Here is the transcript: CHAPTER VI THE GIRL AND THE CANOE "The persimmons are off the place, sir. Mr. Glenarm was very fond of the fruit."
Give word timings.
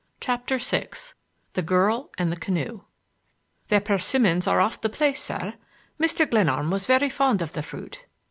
CHAPTER 0.19 0.57
VI 0.57 0.87
THE 1.53 1.61
GIRL 1.61 2.09
AND 2.17 2.31
THE 2.31 2.35
CANOE 2.35 2.85
"The 3.67 3.79
persimmons 3.81 4.47
are 4.47 4.59
off 4.59 4.81
the 4.81 4.89
place, 4.89 5.21
sir. 5.21 5.53
Mr. 5.99 6.27
Glenarm 6.27 6.71
was 6.71 6.87
very 6.87 7.07
fond 7.07 7.39
of 7.43 7.53
the 7.53 7.61
fruit." 7.61 8.05